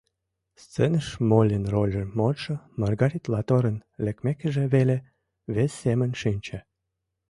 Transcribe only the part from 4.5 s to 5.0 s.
веле